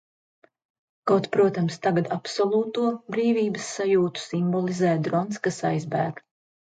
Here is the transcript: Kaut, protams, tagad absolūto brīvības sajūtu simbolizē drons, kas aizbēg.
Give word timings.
Kaut, 1.09 1.27
protams, 1.35 1.75
tagad 1.83 2.09
absolūto 2.17 2.87
brīvības 3.17 3.67
sajūtu 3.77 4.25
simbolizē 4.31 4.95
drons, 5.09 5.43
kas 5.45 5.61
aizbēg. 5.75 6.25